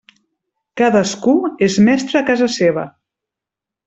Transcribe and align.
Cadascú 0.81 1.35
és 1.67 1.75
mestre 1.89 2.21
a 2.21 2.27
casa 2.31 2.47
seva. 2.59 2.87